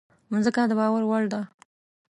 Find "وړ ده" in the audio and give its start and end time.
1.09-1.41